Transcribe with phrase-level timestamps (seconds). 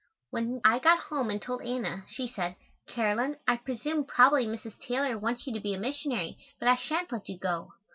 [0.31, 2.55] When I got home and told Anna, she said,
[2.87, 4.73] "Caroline, I presume probably Mrs.
[4.81, 7.73] Taylor wants you to be a Missionary, but I shan't let you go."